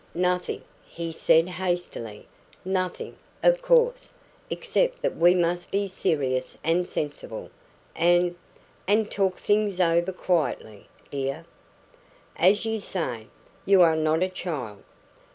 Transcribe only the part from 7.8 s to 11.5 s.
and and talk things over quietly, dear.